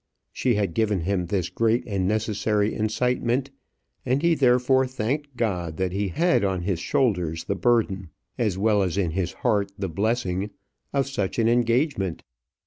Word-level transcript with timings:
She 0.33 0.55
had 0.55 0.73
given 0.73 1.01
him 1.01 1.27
this 1.27 1.49
great 1.49 1.83
and 1.85 2.07
necessary 2.07 2.73
incitement; 2.73 3.51
and 4.03 4.23
he 4.23 4.33
therefore 4.33 4.87
thanked 4.87 5.37
God 5.37 5.77
that 5.77 5.91
he 5.91 6.07
had 6.07 6.43
on 6.43 6.63
his 6.63 6.79
shoulders 6.79 7.43
the 7.43 7.53
burden, 7.53 8.09
as 8.35 8.57
well 8.57 8.81
as 8.81 8.97
in 8.97 9.11
his 9.11 9.31
heart 9.45 9.71
the 9.77 9.89
blessing, 9.89 10.49
of 10.91 11.07
such 11.07 11.37
an 11.37 11.47
engagement. 11.47 12.23